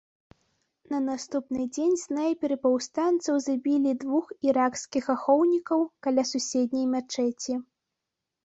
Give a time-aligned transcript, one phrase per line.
[0.93, 7.53] На наступны дзень снайперы паўстанцаў забілі двух іракскіх ахоўнікаў каля суседняй мячэці.